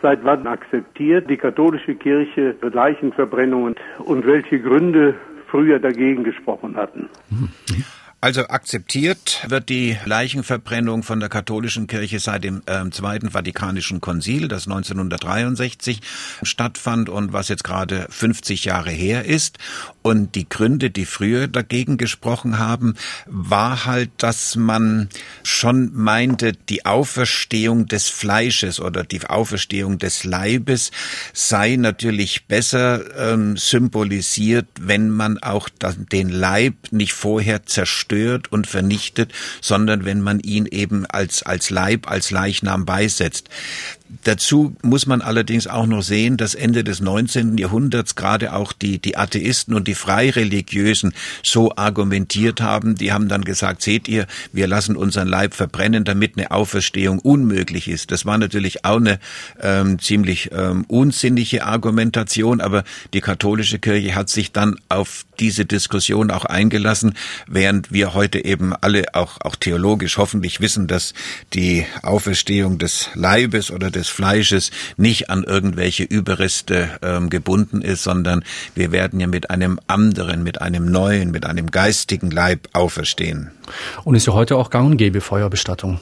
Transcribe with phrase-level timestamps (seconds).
[0.00, 5.14] Seit wann akzeptiert die katholische Kirche Leichenverbrennungen und welche Gründe
[5.48, 7.08] früher dagegen gesprochen hatten?
[8.20, 14.48] Also akzeptiert wird die Leichenverbrennung von der katholischen Kirche seit dem äh, Zweiten Vatikanischen Konzil,
[14.48, 16.00] das 1963
[16.42, 19.58] stattfand und was jetzt gerade 50 Jahre her ist.
[20.08, 22.94] Und die Gründe, die früher dagegen gesprochen haben,
[23.26, 25.10] war halt, dass man
[25.42, 30.92] schon meinte, die Auferstehung des Fleisches oder die Auferstehung des Leibes
[31.34, 39.34] sei natürlich besser ähm, symbolisiert, wenn man auch den Leib nicht vorher zerstört und vernichtet,
[39.60, 43.50] sondern wenn man ihn eben als, als Leib, als Leichnam beisetzt.
[44.24, 47.58] Dazu muss man allerdings auch noch sehen, dass Ende des 19.
[47.58, 51.12] Jahrhunderts gerade auch die, die Atheisten und die Freireligiösen
[51.42, 52.94] so argumentiert haben.
[52.94, 57.88] Die haben dann gesagt, seht ihr, wir lassen unseren Leib verbrennen, damit eine Auferstehung unmöglich
[57.88, 58.10] ist.
[58.10, 59.18] Das war natürlich auch eine
[59.60, 66.30] ähm, ziemlich ähm, unsinnige Argumentation, aber die katholische Kirche hat sich dann auf diese Diskussion
[66.30, 67.14] auch eingelassen,
[67.46, 71.14] während wir heute eben alle auch, auch theologisch hoffentlich wissen, dass
[71.52, 78.44] die Auferstehung des Leibes oder des Fleisches nicht an irgendwelche Überreste ähm, gebunden ist, sondern
[78.74, 83.50] wir werden ja mit einem anderen, mit einem neuen, mit einem geistigen Leib auferstehen.
[84.04, 86.00] Und ist ja heute auch gang und gäbe Feuerbestattung.